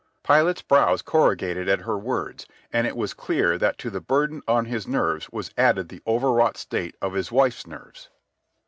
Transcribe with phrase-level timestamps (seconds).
[0.23, 4.65] Pilate's brows corrugated at her words, and it was clear that to the burden on
[4.65, 8.09] his nerves was added the overwrought state of his wife's nerves.